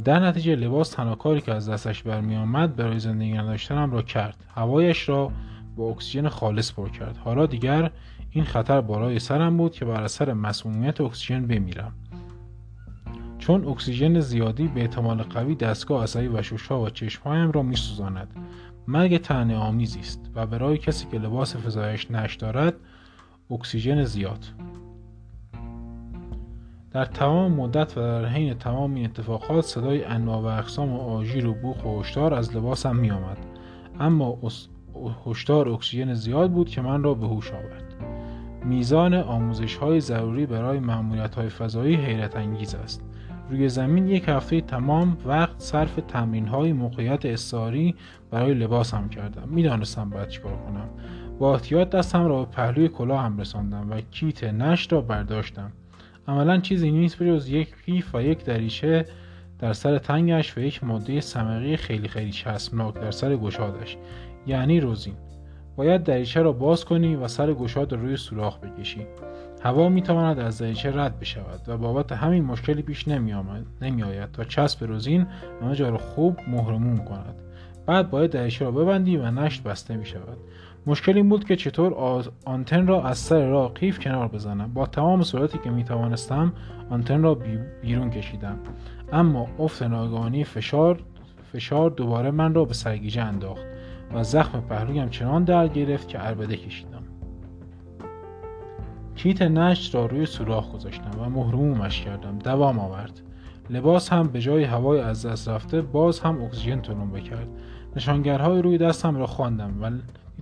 در 0.04 0.20
نتیجه 0.20 0.56
لباس 0.56 0.90
تنها 0.90 1.16
کاری 1.16 1.42
که 1.42 1.54
از 1.54 1.70
دستش 1.70 2.04
برمیآمد 2.04 2.76
برای 2.76 3.00
زندگی 3.00 3.34
نداشتنم 3.34 3.92
را 3.92 4.02
کرد. 4.02 4.36
هوایش 4.56 5.10
را 5.10 5.32
با 5.76 5.90
اکسیژن 5.90 6.30
خالص 6.30 6.74
پر 6.74 6.90
کرد. 6.90 7.18
حالا 7.18 7.46
دیگر 7.46 7.92
این 8.32 8.44
خطر 8.44 8.82
بالای 8.82 9.20
سرم 9.20 9.58
بود 9.58 9.72
که 9.72 9.86
بر 9.86 10.04
اثر 10.04 10.34
مسمومیت 10.34 11.02
اکسیژن 11.02 11.48
بمیرم. 11.48 11.94
چون 13.38 13.68
اکسیژن 13.68 14.20
زیادی 14.20 14.68
به 14.68 14.82
احتمال 14.82 15.24
قوی 15.24 15.56
دستگاه 15.56 16.04
عصبی 16.04 16.28
و 16.28 16.42
ششها 16.42 16.82
و 16.82 16.90
چشمهایم 16.90 17.52
را 17.52 17.64
میسوزاند. 17.64 18.28
مرگ 18.88 19.18
تنه 19.18 19.58
آمیزی 19.58 20.00
است 20.00 20.32
و 20.36 20.48
برای 20.48 20.78
کسی 20.78 21.08
که 21.12 21.18
لباس 21.18 21.56
فضایش 21.56 22.12
نش 22.12 22.36
دارد 22.36 22.74
اکسیژن 23.52 24.04
زیاد. 24.04 24.46
در 26.96 27.06
تمام 27.06 27.52
مدت 27.52 27.98
و 27.98 28.02
در 28.02 28.26
حین 28.26 28.54
تمام 28.54 28.94
این 28.96 29.06
اتفاقات 29.06 29.66
صدای 29.66 30.04
انواع 30.04 30.42
و 30.42 30.46
اقسام 30.46 30.94
آژیر 30.94 31.48
و 31.48 31.54
بوخ 31.54 31.86
و 31.86 32.00
هشدار 32.00 32.34
از 32.34 32.56
لباسم 32.56 32.96
می 32.96 33.12
آمد. 33.12 33.38
اما 34.00 34.38
هشدار 35.26 35.70
اکسیژن 35.70 36.14
زیاد 36.14 36.52
بود 36.52 36.70
که 36.70 36.82
من 36.82 37.04
را 37.04 37.14
به 37.14 37.28
هوش 37.28 37.52
آورد. 37.52 37.96
میزان 38.66 39.14
آموزش 39.14 39.76
های 39.76 40.00
ضروری 40.00 40.46
برای 40.46 40.80
معمولیت 40.80 41.36
های 41.36 41.50
فضایی 41.50 41.96
حیرت 41.96 42.36
انگیز 42.36 42.76
است. 42.76 43.04
روی 43.50 43.70
زمین 43.70 44.08
یک 44.08 44.24
هفته 44.28 44.62
تمام 44.62 45.18
وقت 45.26 45.60
صرف 45.60 46.00
تمرین 46.08 46.48
های 46.48 46.74
موقعیت 46.74 47.26
استعاری 47.26 47.96
برای 48.32 48.54
لباسم 48.54 49.10
کردم. 49.10 49.50
می‌دانستم 49.50 50.10
باید 50.10 50.28
چیکار 50.28 50.56
کنم. 50.56 50.90
با 51.40 51.54
احتیاط 51.54 51.90
دستم 51.90 52.26
را 52.26 52.44
به 52.44 52.52
پهلوی 52.52 52.88
کلاه 52.88 53.24
هم 53.24 53.38
رساندم 53.38 53.92
و 53.92 54.02
کیت 54.02 54.44
نشت 54.44 54.94
را 54.94 55.02
برداشتم. 55.02 55.72
عملا 56.28 56.60
چیزی 56.60 56.92
نیست 56.92 57.24
بجز 57.24 57.50
یک 57.50 57.76
قیف 57.86 58.16
و 58.16 58.22
یک 58.22 58.46
دریچه 58.46 59.06
در 59.60 59.74
سر 59.74 59.98
تنگش 59.98 60.58
و 60.58 60.62
یک 60.62 60.84
ماده 60.84 61.22
سمقی 61.22 61.78
خیلی 61.78 62.08
خیلی 62.08 62.32
چسبناک 62.32 62.94
در 62.94 63.12
سر 63.12 63.36
گشادش. 63.36 63.98
یعنی 64.48 64.80
روزین. 64.80 65.14
باید 65.76 66.04
دریچه 66.04 66.42
را 66.42 66.52
باز 66.52 66.86
کنی 66.86 67.16
و 67.16 67.28
سر 67.28 67.54
گشاد 67.54 67.94
روی 67.94 68.18
سوراخ 68.18 68.60
بکشی. 68.60 69.08
هوا 69.64 69.90
می 69.90 70.02
تواند 70.02 70.40
از 70.40 70.58
دریچه 70.58 70.92
رد 70.92 71.20
بشود 71.20 71.62
و 71.68 71.78
بابت 71.78 72.12
همین 72.12 72.44
مشکلی 72.44 72.82
پیش 72.82 73.08
نمی, 73.08 73.34
آید 74.04 74.32
تا 74.32 74.44
چسب 74.44 74.84
روزین 74.84 75.28
همه 75.62 75.76
جا 75.76 75.90
را 75.90 75.98
خوب 75.98 76.40
مهرموم 76.48 76.98
کند. 76.98 77.42
بعد 77.86 78.10
باید 78.10 78.32
دریچه 78.32 78.66
را 78.66 78.72
ببندی 78.72 79.18
و 79.18 79.32
نشت 79.32 79.64
بسته 79.64 79.98
می 79.98 80.06
شود 80.06 80.38
مشکل 80.88 81.16
این 81.16 81.30
بود 81.30 81.44
که 81.44 81.56
چطور 81.56 81.94
آنتن 82.46 82.88
را 82.88 83.04
از 83.04 83.18
سر 83.18 83.48
راه 83.48 83.74
قیف 83.74 84.00
کنار 84.00 84.28
بزنم. 84.28 84.74
با 84.74 84.86
تمام 84.86 85.24
صورتی 85.24 85.58
که 85.64 85.70
می 85.70 85.84
توانستم 85.84 86.54
آنتن 86.90 87.22
را 87.22 87.36
بیرون 87.82 88.10
کشیدم. 88.10 88.58
اما 89.14 89.48
افت 89.60 89.84
ناگهانی 89.84 90.44
فشار 90.44 91.00
فشار 91.54 91.90
دوباره 91.90 92.32
من 92.32 92.54
را 92.54 92.66
به 92.66 92.74
سرگیجه 92.74 93.22
انداخت 93.22 93.66
و 94.14 94.24
زخم 94.24 94.62
پهلویم 94.62 95.10
چنان 95.10 95.44
در 95.44 95.68
گرفت 95.68 96.08
که 96.08 96.18
عربده 96.18 96.58
کشیدم. 96.58 97.04
کیت 99.16 99.42
نشت 99.42 99.96
را 99.96 100.06
روی 100.06 100.26
سوراخ 100.26 100.72
گذاشتم 100.72 101.12
و 101.20 101.30
مهرمومش 101.30 102.02
کردم. 102.02 102.40
دوام 102.40 102.80
آورد. 102.80 103.22
لباس 103.70 104.14
هم 104.14 104.28
به 104.28 104.42
جای 104.42 104.64
هوای 104.64 105.00
از 105.00 105.26
دست 105.26 105.50
رفته 105.50 105.82
باز 105.82 106.20
هم 106.20 106.44
اکسیژن 106.44 106.82
تنوم 106.82 107.20
کرد. 107.20 107.48
نشانگرهای 107.96 108.62
روی 108.62 108.78
دستم 108.78 109.18
را 109.18 109.28
خواندم 109.28 109.82
و 109.82 109.92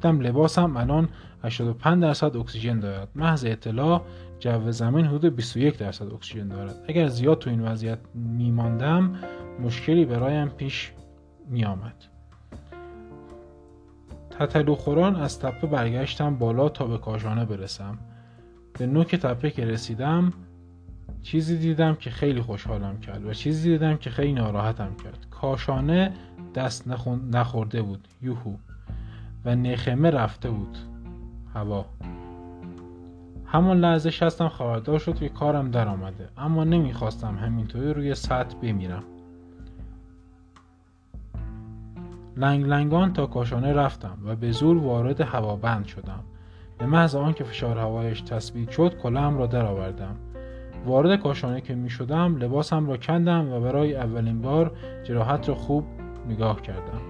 دیدم 0.04 0.20
لباسم 0.20 0.78
الان 0.78 1.10
85 1.44 2.02
درصد 2.02 2.38
اکسیژن 2.38 2.80
دارد. 2.80 3.10
محض 3.16 3.46
اطلاع 3.46 4.02
جو 4.40 4.72
زمین 4.72 5.06
حدود 5.06 5.36
21 5.36 5.78
درصد 5.78 6.14
اکسیژن 6.14 6.48
دارد. 6.48 6.76
اگر 6.88 7.08
زیاد 7.08 7.40
تو 7.40 7.50
این 7.50 7.62
وضعیت 7.62 8.00
میماندم 8.16 9.16
مشکلی 9.60 10.06
برایم 10.06 10.50
پیش 10.50 10.92
میآمد. 11.50 11.96
تتلو 14.30 14.76
خوران 14.76 15.16
از 15.16 15.40
تپه 15.40 15.68
برگشتم 15.68 16.36
بالا 16.36 16.70
تا 16.70 16.86
به 16.88 16.98
کاشانه 16.98 17.46
برسم. 17.46 17.98
به 18.80 18.86
نوک 18.86 19.16
تپه 19.16 19.50
که 19.50 19.66
رسیدم 19.66 20.34
چیزی 21.22 21.58
دیدم 21.58 21.96
که 21.96 22.10
خیلی 22.10 22.42
خوشحالم 22.42 23.00
کرد 23.00 23.26
و 23.26 23.34
چیزی 23.34 23.72
دیدم 23.72 23.98
که 23.98 24.10
خیلی 24.10 24.34
ناراحتم 24.34 24.96
کرد. 25.04 25.28
کاشانه 25.32 26.14
دست 26.56 26.88
نخورده 27.32 27.82
بود. 27.82 28.08
یوهو. 28.22 28.54
و 29.46 29.56
نخمه 29.56 30.12
رفته 30.12 30.50
بود. 30.50 30.78
هوا. 31.54 31.86
همان 33.46 33.78
لحظه 33.78 34.10
شستم 34.10 34.50
خبردار 34.50 35.00
شد 35.00 35.16
که 35.16 35.30
کارم 35.30 35.72
در 35.72 35.88
آمده 35.88 36.30
اما 36.38 36.64
نمی‌خواستم 36.64 37.36
همینطوری 37.36 37.94
روی 37.94 38.16
سطح 38.16 38.58
بمیرم. 38.62 39.04
لنگ 42.38 42.66
لنگان 42.66 43.14
تا 43.14 43.26
کاشانه 43.26 43.74
رفتم 43.74 44.18
و 44.26 44.36
به 44.36 44.52
زور 44.52 44.78
وارد 44.78 45.22
هوابند 45.22 45.86
شدم. 45.86 46.24
به 46.78 46.86
محض 46.86 47.16
آنکه 47.16 47.44
فشار 47.44 47.78
هوایش 47.78 48.22
تثبیت 48.22 48.70
شد 48.70 48.98
کلاهم 48.98 49.38
را 49.38 49.48
درآوردم. 49.48 50.16
وارد 50.86 51.20
کاشانه 51.20 51.62
که 51.62 51.76
می 51.76 51.90
شدم 51.90 52.36
لباسم 52.36 52.88
را 52.88 52.98
کندم 52.98 53.52
و 53.52 53.60
برای 53.60 53.96
اولین 53.96 54.42
بار 54.42 54.72
جراحت 55.04 55.50
را 55.50 55.56
خوب 55.56 55.86
نگاه 56.30 56.62
کردم. 56.62 57.02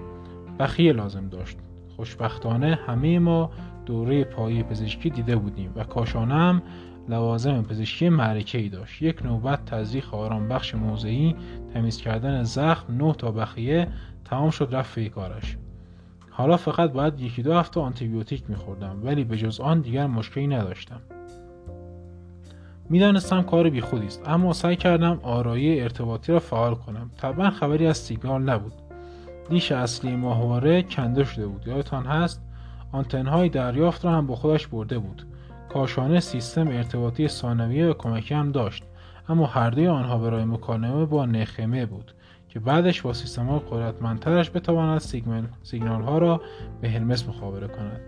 بخیه 0.58 0.92
لازم 0.92 1.28
داشت. 1.28 1.58
خوشبختانه 1.96 2.78
همه 2.86 3.18
ما 3.18 3.50
دوره 3.86 4.24
پایی 4.24 4.62
پزشکی 4.62 5.10
دیده 5.10 5.36
بودیم 5.36 5.72
و 5.76 5.84
کاشانه 5.84 6.34
هم 6.34 6.62
لوازم 7.08 7.62
پزشکی 7.62 8.08
معرکه 8.08 8.58
ای 8.58 8.68
داشت. 8.68 9.02
یک 9.02 9.24
نوبت 9.26 9.64
تزریق 9.64 10.14
آرام 10.14 10.48
بخش 10.48 10.74
موضعی 10.74 11.36
تمیز 11.74 11.96
کردن 11.96 12.42
زخم 12.42 12.96
نه 13.04 13.12
تا 13.12 13.30
بخیه 13.30 13.88
تمام 14.24 14.50
شد 14.50 14.68
رفت 14.72 14.98
کارش. 14.98 15.56
حالا 16.30 16.56
فقط 16.56 16.92
باید 16.92 17.20
یکی 17.20 17.42
دو 17.42 17.54
هفته 17.54 17.80
آنتیبیوتیک 17.80 18.50
میخوردم 18.50 19.00
ولی 19.02 19.24
به 19.24 19.36
جز 19.36 19.60
آن 19.60 19.80
دیگر 19.80 20.06
مشکلی 20.06 20.46
نداشتم. 20.46 21.00
می‌دانستم 22.90 23.42
کار 23.42 23.70
بیخودی 23.70 24.06
است 24.06 24.28
اما 24.28 24.52
سعی 24.52 24.76
کردم 24.76 25.20
آرایی 25.22 25.80
ارتباطی 25.80 26.32
را 26.32 26.38
فعال 26.38 26.74
کنم. 26.74 27.10
طبعا 27.16 27.50
خبری 27.50 27.86
از 27.86 27.96
سیگنال 27.96 28.42
نبود. 28.42 28.72
دیش 29.50 29.72
اصلی 29.72 30.16
ماهواره 30.16 30.82
کنده 30.82 31.24
شده 31.24 31.46
بود. 31.46 31.66
یادتان 31.66 32.06
هست؟ 32.06 32.42
آنتنهای 32.92 33.48
دریافت 33.48 34.04
را 34.04 34.12
هم 34.12 34.26
با 34.26 34.36
خودش 34.36 34.66
برده 34.66 34.98
بود. 34.98 35.26
کاشانه 35.68 36.20
سیستم 36.20 36.68
ارتباطی 36.68 37.28
ثانویه 37.28 37.86
و 37.86 37.94
کمکی 37.94 38.34
هم 38.34 38.52
داشت. 38.52 38.84
اما 39.28 39.46
هر 39.46 39.70
دوی 39.70 39.86
آنها 39.86 40.18
برای 40.18 40.44
مکالمه 40.44 41.04
با 41.04 41.26
نخمه 41.26 41.86
بود 41.86 42.14
که 42.48 42.60
بعدش 42.60 43.02
با 43.02 43.12
سیستم 43.12 43.46
های 43.46 43.60
قدرتمندترش 43.70 44.50
بتواند 44.50 45.00
سیگنال, 45.00 45.46
سیگنال 45.62 46.02
ها 46.02 46.18
را 46.18 46.40
به 46.80 46.90
هرمس 46.90 47.28
مخابره 47.28 47.68
کند. 47.68 48.00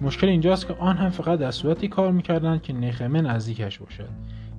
مشکل 0.00 0.26
اینجاست 0.26 0.66
که 0.66 0.74
آن 0.78 0.96
هم 0.96 1.10
فقط 1.10 1.38
در 1.38 1.50
صورتی 1.50 1.88
کار 1.88 2.12
می‌کردند 2.12 2.62
که 2.62 2.72
نخمه 2.72 3.20
نزدیکش 3.20 3.78
باشد. 3.78 4.08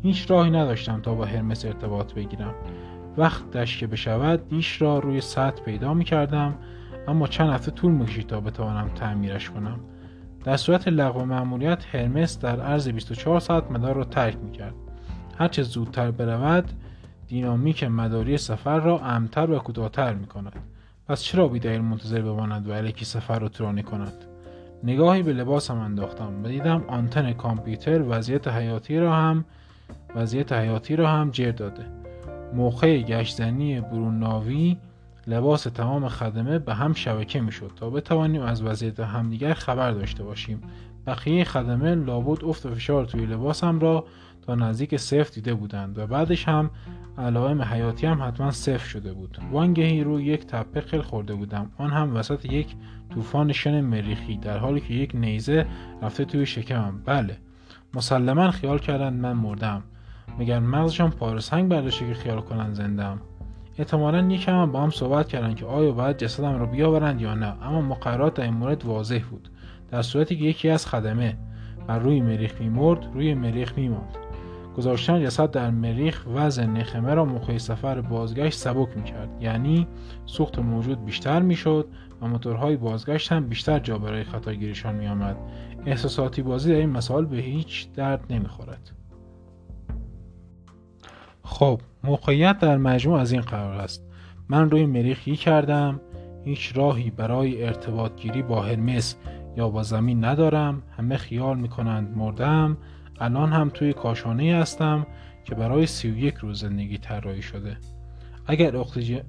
هیچ 0.03 0.31
راهی 0.31 0.51
نداشتم 0.51 1.01
تا 1.01 1.15
با 1.15 1.25
هرمس 1.25 1.65
ارتباط 1.65 2.13
بگیرم. 2.13 2.53
وقتش 3.17 3.77
که 3.77 3.87
بشود 3.87 4.49
دیش 4.49 4.81
را 4.81 4.99
روی 4.99 5.21
سطح 5.21 5.63
پیدا 5.63 5.93
می 5.93 6.03
کردم 6.03 6.53
اما 7.07 7.27
چند 7.27 7.49
هفته 7.49 7.71
طول 7.71 7.91
می‌کشید 7.91 8.27
تا 8.27 8.39
بتوانم 8.39 8.89
تعمیرش 8.89 9.49
کنم. 9.49 9.79
در 10.43 10.57
صورت 10.57 10.87
لغو 10.87 11.25
معمولیت 11.25 11.95
هرمس 11.95 12.39
در 12.39 12.59
عرض 12.59 12.89
24 12.89 13.39
ساعت 13.39 13.71
مدار 13.71 13.95
را 13.95 14.03
ترک 14.03 14.37
می 14.37 14.51
کرد 14.51 14.73
هرچه 15.37 15.63
زودتر 15.63 16.11
برود 16.11 16.71
دینامیک 17.27 17.83
مداری 17.83 18.37
سفر 18.37 18.79
را 18.79 18.99
امتر 18.99 19.51
و 19.51 19.59
کوتاهتر 19.59 20.13
می 20.13 20.27
کند 20.27 20.53
پس 21.07 21.21
چرا 21.21 21.47
بیدلیل 21.47 21.81
منتظر 21.81 22.21
بماند 22.21 22.67
و 22.67 22.73
علیکی 22.73 23.05
سفر 23.05 23.39
را 23.39 23.49
طولانی 23.49 23.83
کند؟ 23.83 24.13
نگاهی 24.83 25.23
به 25.23 25.33
لباسم 25.33 25.77
انداختم 25.77 26.43
و 26.43 26.47
دیدم 26.47 26.83
آنتن 26.87 27.33
کامپیوتر 27.33 28.01
وضعیت 28.09 28.47
حیاتی 28.47 28.99
را 28.99 29.15
هم 29.15 29.45
وضعیت 30.15 30.53
حیاتی 30.53 30.95
را 30.95 31.07
هم 31.07 31.29
جر 31.31 31.51
داده. 31.51 32.00
موقع 32.53 33.01
گشتنی 33.01 33.81
برون 33.81 34.19
ناوی 34.19 34.77
لباس 35.27 35.63
تمام 35.63 36.09
خدمه 36.09 36.59
به 36.59 36.73
هم 36.73 36.93
شبکه 36.93 37.41
می‌شد 37.41 37.71
تا 37.75 37.89
بتوانیم 37.89 38.41
از 38.41 38.63
وضعیت 38.63 38.99
همدیگر 38.99 39.53
خبر 39.53 39.91
داشته 39.91 40.23
باشیم. 40.23 40.61
بقیه 41.07 41.43
خدمه 41.43 41.95
لابد 41.95 42.43
افت 42.43 42.65
و 42.65 42.75
فشار 42.75 43.05
توی 43.05 43.25
لباسم 43.25 43.79
را 43.79 44.05
تا 44.41 44.55
نزدیک 44.55 44.97
صفر 44.97 45.33
دیده 45.33 45.53
بودند 45.53 45.97
و 45.97 46.07
بعدش 46.07 46.47
هم 46.47 46.69
علائم 47.17 47.61
حیاتی 47.61 48.07
هم 48.07 48.23
حتما 48.23 48.51
صفر 48.51 48.87
شده 48.87 49.13
بود. 49.13 49.37
وانگهی 49.51 50.03
روی 50.03 50.25
یک 50.25 50.45
تپه 50.45 50.81
خل 50.81 51.01
خورده 51.01 51.33
بودم. 51.33 51.71
آن 51.77 51.89
هم 51.89 52.15
وسط 52.15 52.45
یک 52.45 52.75
طوفان 53.13 53.51
شن 53.51 53.81
مریخی 53.81 54.37
در 54.37 54.57
حالی 54.57 54.79
که 54.79 54.93
یک 54.93 55.11
نیزه 55.13 55.65
رفته 56.01 56.25
توی 56.25 56.45
شکمم. 56.45 57.01
بله. 57.05 57.37
مسلما 57.93 58.51
خیال 58.51 58.79
کردند 58.79 59.21
من 59.21 59.33
مردم 59.33 59.83
مگر 60.39 60.59
مغزشان 60.59 61.09
پارسنگ 61.09 61.69
برداشته 61.69 62.07
که 62.07 62.13
خیال 62.13 62.41
کنند 62.41 62.73
زندم 62.73 63.21
احتمالا 63.77 64.31
یکم 64.31 64.71
با 64.71 64.81
هم 64.81 64.89
صحبت 64.89 65.27
کردن 65.27 65.53
که 65.53 65.65
آیا 65.65 65.91
باید 65.91 66.17
جسدم 66.17 66.59
را 66.59 66.65
بیاورند 66.65 67.21
یا 67.21 67.33
نه. 67.33 67.65
اما 67.65 67.81
مقررات 67.81 68.33
در 68.33 68.43
این 68.43 68.53
مورد 68.53 68.85
واضح 68.85 69.19
بود. 69.29 69.49
در 69.91 70.01
صورتی 70.01 70.37
که 70.37 70.43
یکی 70.43 70.69
از 70.69 70.87
خدمه 70.87 71.37
بر 71.87 71.99
روی 71.99 72.21
مریخ 72.21 72.61
میمرد 72.61 73.05
روی 73.13 73.33
مریخ 73.33 73.77
میماند. 73.77 74.17
گذاشتن 74.77 75.23
جسد 75.23 75.51
در 75.51 75.69
مریخ 75.69 76.25
وزن 76.35 76.69
نخمه 76.69 77.13
را 77.13 77.25
موقع 77.25 77.57
سفر 77.57 78.01
بازگشت 78.01 78.59
سبک 78.59 78.97
می‌کرد. 78.97 79.29
یعنی 79.41 79.87
سوخت 80.25 80.59
موجود 80.59 81.05
بیشتر 81.05 81.41
می‌شد 81.41 81.87
و 82.21 82.27
موتورهای 82.27 82.77
بازگشت 82.77 83.31
هم 83.31 83.47
بیشتر 83.47 83.79
جا 83.79 83.97
برای 83.97 84.23
خطاگیریشان 84.23 84.95
میآمد. 84.95 85.37
احساساتی 85.85 86.41
بازی 86.41 86.71
در 86.71 86.79
این 86.79 86.89
مسائل 86.89 87.25
به 87.25 87.37
هیچ 87.37 87.93
درد 87.93 88.23
نمی‌خورد. 88.29 88.91
خب 91.43 91.81
موقعیت 92.03 92.59
در 92.59 92.77
مجموع 92.77 93.19
از 93.19 93.31
این 93.31 93.41
قرار 93.41 93.73
است. 93.73 94.03
من 94.49 94.69
روی 94.69 94.85
مریخی 94.85 95.35
کردم. 95.35 96.01
هیچ 96.45 96.71
راهی 96.75 97.09
برای 97.09 97.63
ارتباط 97.63 98.21
گیری 98.21 98.41
با 98.41 98.61
هرمس 98.61 99.15
یا 99.57 99.69
با 99.69 99.83
زمین 99.83 100.25
ندارم. 100.25 100.81
همه 100.97 101.17
خیال 101.17 101.57
می‌کنند 101.57 102.17
مردم. 102.17 102.77
الان 103.19 103.53
هم 103.53 103.69
توی 103.69 103.93
کاشانه 103.93 104.55
هستم 104.55 105.07
که 105.45 105.55
برای 105.55 105.85
سی 105.85 106.11
و 106.11 106.17
یک 106.17 106.35
روز 106.35 106.59
زندگی 106.59 106.97
طراحی 106.97 107.41
شده. 107.41 107.77
اگر 108.47 108.75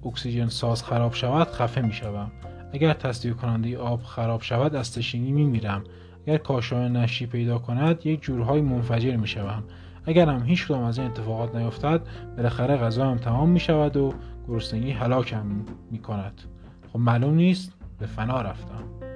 اکسیژن 0.05 0.49
ساز 0.49 0.85
خراب 0.85 1.15
شود 1.15 1.49
خفه 1.51 1.81
می 1.81 1.93
شوم. 1.93 2.33
اگر 2.73 2.93
تصدیق 2.93 3.37
کننده 3.37 3.79
آب 3.79 4.03
خراب 4.03 4.43
شود 4.43 4.75
از 4.75 4.95
تشنگی 4.95 5.33
می 5.33 5.45
میرم 5.45 5.85
اگر 6.27 6.37
کاشانه 6.37 7.01
نشی 7.01 7.27
پیدا 7.27 7.59
کند 7.59 8.07
یک 8.07 8.23
جورهای 8.23 8.61
منفجر 8.61 9.17
می 9.17 9.29
شوم 9.29 9.65
اگر 10.05 10.29
هم 10.29 10.43
هیچ 10.43 10.67
کدام 10.67 10.85
از 10.85 10.99
این 10.99 11.07
اتفاقات 11.07 11.55
نیفتد 11.57 12.01
بالاخره 12.37 12.77
غذا 12.77 13.11
هم 13.11 13.17
تمام 13.17 13.49
می 13.49 13.61
شود 13.61 13.97
و 13.97 14.15
گرسنگی 14.49 14.91
هلاکم 14.91 15.47
می 15.91 15.99
کند 15.99 16.41
خب 16.93 16.99
معلوم 16.99 17.35
نیست؟ 17.35 17.73
به 17.99 18.07
فنا 18.07 18.43
رفتم. 18.43 19.12